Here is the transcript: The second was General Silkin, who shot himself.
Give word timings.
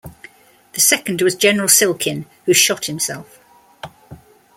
The 0.73 0.79
second 0.81 1.21
was 1.21 1.35
General 1.35 1.69
Silkin, 1.69 2.25
who 2.47 2.55
shot 2.55 2.85
himself. 2.85 3.37